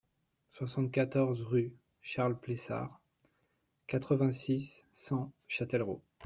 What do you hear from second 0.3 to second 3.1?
soixante-quatorze rue Charles Plessard,